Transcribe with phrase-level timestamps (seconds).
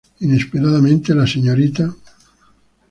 [0.21, 1.95] Inesperadamente la Srta.